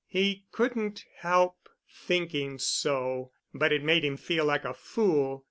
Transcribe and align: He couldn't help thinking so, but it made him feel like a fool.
He 0.07 0.45
couldn't 0.51 1.05
help 1.17 1.69
thinking 1.87 2.57
so, 2.57 3.29
but 3.53 3.71
it 3.71 3.83
made 3.83 4.03
him 4.03 4.17
feel 4.17 4.45
like 4.45 4.65
a 4.65 4.73
fool. 4.73 5.39